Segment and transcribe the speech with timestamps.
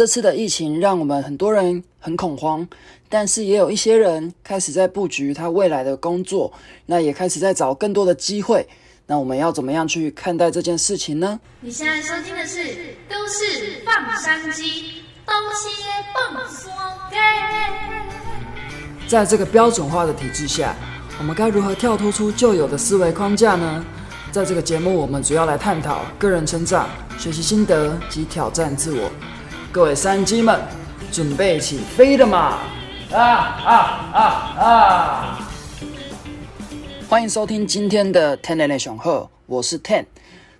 [0.00, 2.66] 这次的疫情让我们很多人很恐慌，
[3.10, 6.50] 但是也有一些人开始在布局他未来的工作，
[6.86, 8.66] 那也开始在找更多的机会。
[9.04, 11.38] 那我们要怎么样去看待这件事情呢？
[11.60, 12.60] 你现在收听的是
[13.10, 14.62] 《都市放山鸡》，
[15.26, 15.68] 东西
[16.14, 16.72] 放山
[17.10, 19.06] 鸡。
[19.06, 20.74] 在这个标准化的体制下，
[21.18, 23.84] 我们该如何跳脱出旧有的思维框架呢？
[24.32, 26.88] 在这个节目，我们主要来探讨个人成长、
[27.18, 29.10] 学习心得及挑战自我。
[29.72, 30.60] 各位山鸡们，
[31.12, 32.58] 准备起飞了嘛？
[33.12, 33.74] 啊啊
[34.12, 34.22] 啊
[34.58, 35.48] 啊！
[37.08, 40.06] 欢迎收听今天的 Ten 内内雄鹤，我是 Ten。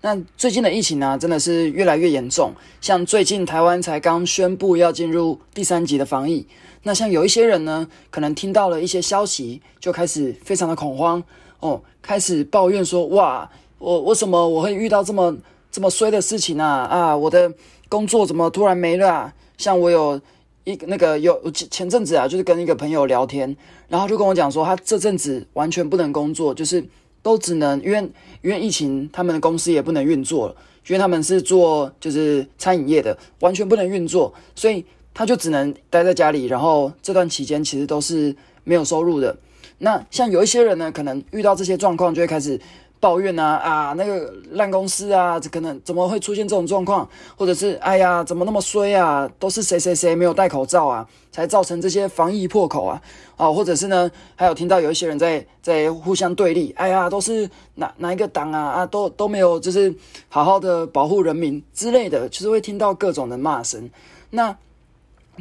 [0.00, 2.52] 那最近的疫情呢，真的是越来越严重。
[2.80, 6.44] 像最近台湾才刚宣布要进入第三级的防疫，
[6.82, 11.22] 那像有一些人呢，可能听到了一些消息，就开始非常的恐慌
[11.60, 15.36] 哦，开始抱怨说：哇，我为什么我会遇到这么
[15.70, 16.84] 这么衰的事情啊？
[16.90, 17.52] 啊，我的
[17.88, 19.10] 工作怎么突然没了？
[19.10, 19.34] 啊？
[19.56, 20.20] 像我有
[20.64, 23.56] 一那个有前前阵子啊，就是跟一个朋友聊天。
[23.88, 26.84] 然后就跟我讲说，他这阵子完全不能工作，就是
[27.22, 27.98] 都只能因为
[28.42, 30.56] 因为疫情，他们的公司也不能运作了，
[30.88, 36.46] 因为他们是做就是餐饮业的，完全不能运作，所以他就只能待在家里。
[36.46, 39.36] 然后这段期间其实都是没有收入的。
[39.78, 42.60] 那像有一些人呢，可能遇到这些状况，就会开始。
[42.98, 47.08] 抱怨啊啊，那个烂公司啊，这可能怎么会出现这种状况？
[47.36, 49.30] 或者是哎呀，怎么那么衰啊？
[49.38, 53.00] 都是谁谁谁没有戴口罩啊，才造成这些防疫破口啊？
[53.36, 59.94] 啊，或者是呢，还有听到有一些人在在互相对立，哎呀，都是哪哪一个党啊啊，都都没有就是
[60.28, 63.88] 好好的保护人民之类的，就是会听到各种的骂声。
[64.30, 64.56] 那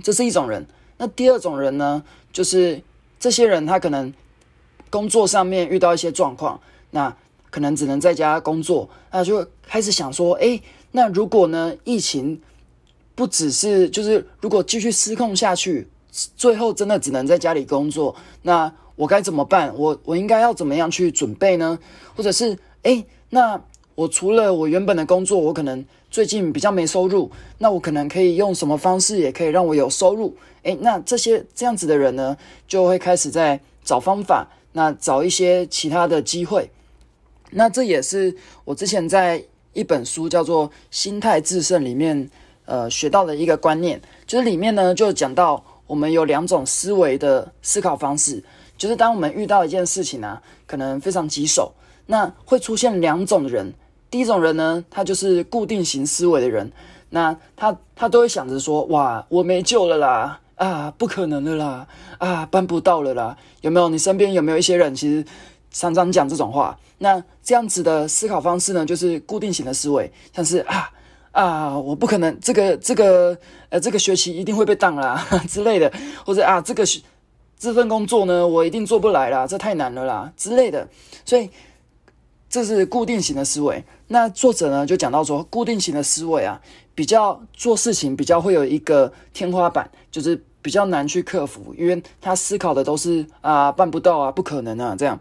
[0.04, 0.66] 这是一种人。
[0.98, 2.04] 那第二种人呢，
[2.34, 2.82] 就是
[3.18, 4.14] 这些人他可能
[4.90, 6.60] 工作上面遇到一些状况，
[6.92, 7.16] 那。
[7.56, 10.60] 可能只能在家工作，那就开始想说，哎，
[10.92, 12.42] 那如果呢，疫情
[13.16, 15.88] 不只是就是如果继续失控下去，
[16.36, 19.74] 最后真的只能在家里工作，那我该怎么办？
[19.78, 21.80] 我我应该要怎么样去准备呢？
[22.14, 23.62] 或者是，哎，那
[23.96, 30.36] 我除了我原本的工作，我可能最近比较没收入，那我可能可以用什么方式也可以让我有收入？
[30.64, 32.36] 哎，那这些这样子的人呢，
[32.68, 36.70] 就会开始在找方法，那找一些其他的机会。
[37.58, 38.36] 那这也是
[38.66, 42.30] 我之前在一本书叫做《心态制胜》里面，
[42.66, 48.44] 呃，学到的一个观念，就是里面呢就讲到我们有两种思维的思考方式，
[48.78, 51.74] 就是当我们遇到一件事情啊，可能非常棘手，
[52.08, 53.74] 那会出现两种人。
[54.12, 56.70] 第一种人呢，他就是固定型思维的人，
[57.10, 61.88] 那他他都会想着说，哇，我没救了啦，啊，不可能的啦，
[62.18, 63.88] 啊，办不到了啦，有没有？
[63.88, 65.26] 你身边有没有一些人其实？
[65.78, 70.90] 常常讲这种话，那这样子的思考方式呢，就是固定型的思维，像是啊
[71.34, 73.38] 啊，我不可能这个这个
[73.68, 75.92] 呃这个学期一定会被当啦 之类的，
[76.26, 76.86] 或者啊这个
[77.60, 80.88] 这份工作呢，我一定做不来啦，这太难了啦之类的，
[81.26, 81.50] 所以
[82.50, 83.84] 这是固定型的思维。
[84.08, 86.62] 那作者呢就讲到说，固定型的思维啊，
[86.96, 95.20] 比较做事情比较会有一个天花板，就是比较难去克服，因为他思考的都是啊办不到啊，不可能啊这样。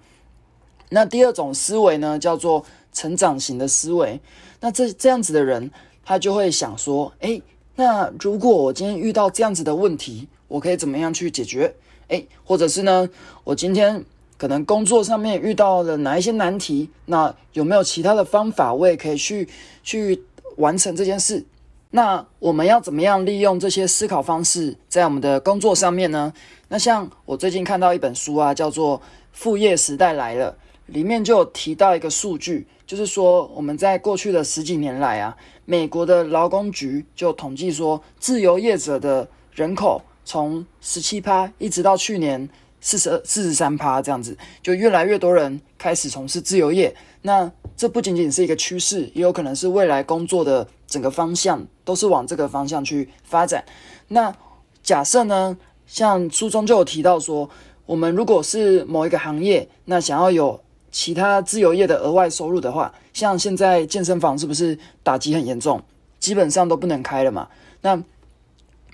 [0.91, 4.21] 那第二种思维呢，叫做成长型的思维。
[4.61, 5.71] 那这这样子的人，
[6.05, 7.43] 他就会想说：，诶，
[7.77, 11.75] 那如果我今天遇到这样子的问题，我可以怎么样去解决？
[12.09, 13.09] 诶，或者是呢，
[13.43, 14.05] 我今天
[14.39, 16.89] 可能工作上面遇到了哪一些难题？
[17.07, 19.49] 那有没有其他的方法，我也可以去
[19.83, 20.23] 去
[20.57, 21.45] 完成这件事？
[21.91, 26.33] 那我们要怎么样利用这些思考方式，在我们的工作上面呢？
[26.69, 28.99] 那像我最近看到一本书啊，叫做
[29.33, 30.53] 《副业时代来了》。
[30.87, 42.49] 里面就有提到一个数据，就是说我们在过去的十几年来啊，美国的劳工局就统计说，自由业者的人口从十七趴一直到去年
[42.81, 46.95] 四十二四十三趴这样子，就越来越多人开始从事自由业。
[47.23, 53.65] 那这不仅仅是一个趋势，也有可能是未来工作的整个方向都是往这个方向去发展。
[54.09, 54.35] 那
[54.83, 55.57] 假设呢，
[55.87, 57.49] 像书中就有提到说，
[57.87, 60.61] 我们如果是某一个行业，那想要有
[60.95, 65.83] 其他自由业的额外收入的话，像现在健身房是不是打击很严重？
[66.21, 67.49] 基本上都不能开了嘛。
[67.81, 68.01] 那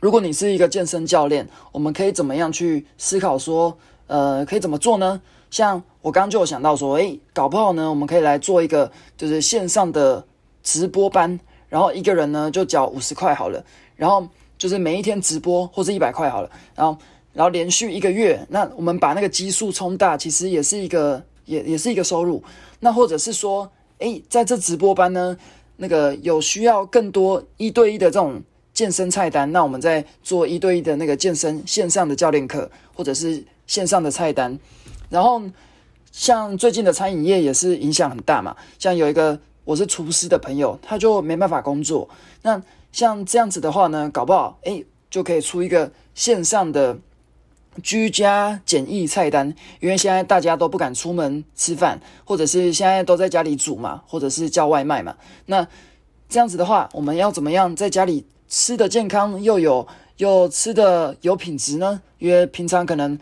[0.01, 3.77] 如果你是一个健身教练，我们可以怎么样去思考说，
[4.07, 5.21] 呃，可以怎么做呢？
[5.51, 10.25] 像我刚刚就有想到说，诶，搞不好呢，我们可以来做一个就是线上的
[10.63, 11.39] 直播班，
[11.69, 13.63] 然后一个人呢就缴五十块好了，
[13.95, 14.27] 然后
[14.57, 16.97] 就是每一天直播或者一百块好了，然后
[17.35, 21.23] 然后连续一个月，那我们把那个基数冲大，其实也是一个。
[21.45, 22.43] 也也是一个收入，
[22.81, 25.37] 那或者是说，诶，在这直播班呢，
[25.77, 28.43] 那个有需要更多一对一的这种
[28.73, 34.59] 健身菜单，那我们再做一对一的那个健身线上的教练课，或者是线上的菜单。
[35.09, 35.43] 然后
[36.13, 42.09] 像最近的餐饮业也是影响很大嘛，像有一个我是厨师的朋友，他就没办法工作。
[42.43, 42.63] 那
[42.93, 46.97] 像这样子的话呢，搞不好诶就可以出一个线上的
[47.81, 55.17] 居家简易菜单，因为现在大家都不敢出门吃饭，或者是现在都在家里煮嘛，或者是叫外卖嘛。
[55.47, 55.67] 那
[56.29, 59.87] 这样子的话，我们要怎么样在家里吃的健康又有
[60.19, 62.01] 又吃的有品质呢？
[62.19, 63.19] 因为平常可能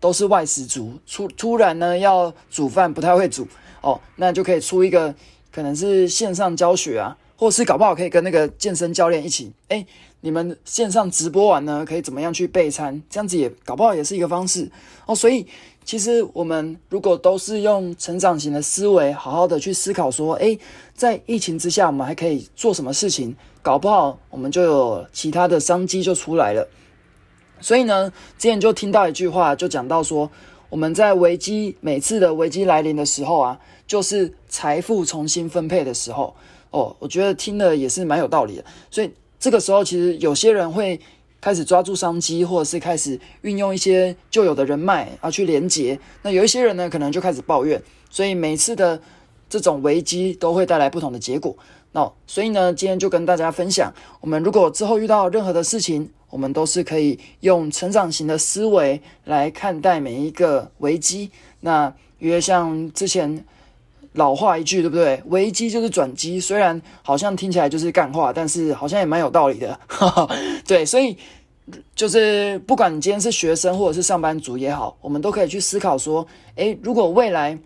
[0.00, 3.46] 都是外食族，突突然呢要煮饭不太会煮
[3.80, 5.14] 哦，那就可以出一个
[5.52, 7.16] 可能是线上教学啊。
[7.40, 9.86] 或是搞不好可以跟那个健身教练一起，哎，
[10.22, 13.00] 你们线上直播完呢，可以怎么样去备餐？
[13.08, 14.68] 这样子也搞不好也是一个方式
[15.06, 15.14] 哦。
[15.14, 15.46] 所以
[15.84, 20.58] 其实我们如果都是用成长型的思维，好好的去思考说，哎，
[20.94, 23.36] 在疫情之下，我们还可以做什么事情？
[23.62, 26.66] 搞不好我们就有其他的商机就出来了。
[27.60, 30.28] 所以呢，之前就听到一句话，就讲到说，
[30.70, 36.34] 我们在危机每次的危机来临的时候啊，就是财富重新分配的时候。
[36.70, 39.10] 哦，我觉得听了也是蛮有道理的，所以
[39.40, 41.00] 这个时候其实有些人会
[41.40, 45.98] 开始抓住商机，或者是开始运用一些旧有的人脉啊去连接。
[46.22, 49.00] 那有一些人呢，可能就开始抱怨，所以每次的
[49.48, 51.56] 这种危机都会带来不同的结果。
[51.92, 53.90] 那所以呢，今天就跟大家分享，
[54.20, 61.30] 我们如果之后遇到任何的事情，我们都是可以用成长型的思维来看待每一个危机。
[61.60, 63.44] 那因为像之前。
[64.14, 65.22] 老话一句，对不对？
[65.26, 69.78] 危机就是转机，虽然好像听起来就是干话，但是好像也蛮有道理的。
[70.66, 71.16] 对，所以
[71.94, 76.26] 就是不管你今天是学生或者是上班族也好，我们都可以去思考说：
[76.56, 77.58] 诶，如果未来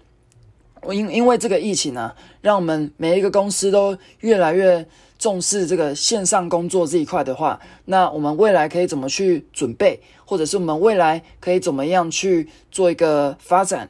[0.91, 4.85] 因因为这个疫情呢，让我们每一个公司都越来越
[5.17, 13.89] 重视这个线上工作这一块的话，那我们未来可以怎么去准备，或者是我们未来可以怎么样去做一个发展？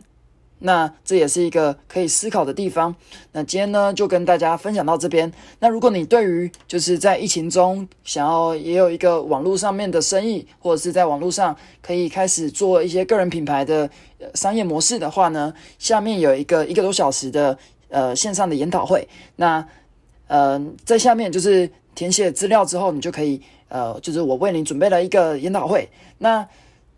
[0.65, 2.95] 那这也是一个可以思考的地方。
[3.33, 5.31] 那今天呢，就跟大家分享到这边。
[5.59, 13.91] 那如果你对于就是在疫情中想要也有一个网络上面的生意，或者是在网络上可以开始做一些个人品牌的
[14.35, 17.59] 商业模式的话呢，下面有一个一个多小时的
[17.89, 19.07] 呃线上的研讨会。
[19.37, 19.67] 那
[20.29, 25.89] 呃在下面就是填写资料之后，你就可以呃就是我为你准备了一个研讨会。
[26.19, 26.47] 那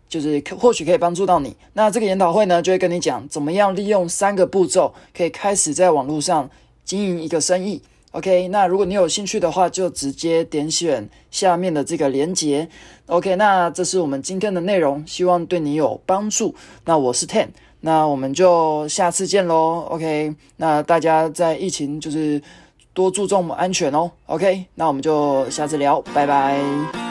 [0.07, 1.55] 就是可或许可以帮助到你。
[1.73, 6.49] 那这个研讨会呢，就会跟你讲怎么样利用三个步骤，可以开始在网络上
[6.83, 7.81] 经营一个生意。
[8.11, 12.69] OK，那如果你有兴趣的话，就直接点选下面的这个连接。
[13.07, 16.55] OK，那这是我们今天的内容，希望对你有帮助。
[16.85, 17.49] 那我是 Ten，
[17.81, 19.85] 那我们就下次见喽。
[19.89, 22.41] OK，那大家在疫情就是
[22.93, 24.09] 多注重安全哦。
[24.27, 27.04] OK，那我们就下次聊，拜拜。